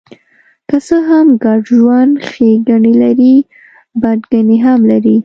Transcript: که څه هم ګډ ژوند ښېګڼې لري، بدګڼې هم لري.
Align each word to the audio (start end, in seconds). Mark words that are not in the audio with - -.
که 0.67 0.77
څه 0.87 0.97
هم 1.09 1.27
ګډ 1.43 1.61
ژوند 1.77 2.13
ښېګڼې 2.29 2.93
لري، 3.03 3.35
بدګڼې 4.01 4.57
هم 4.65 4.79
لري. 4.91 5.17